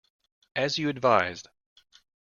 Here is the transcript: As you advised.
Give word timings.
As 0.55 0.79
you 0.79 0.89
advised. 0.89 1.47